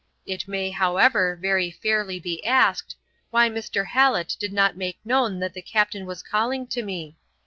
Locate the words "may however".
0.47-1.37